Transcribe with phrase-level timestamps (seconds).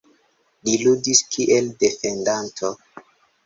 [0.67, 2.77] Li ludis kiel defendanto.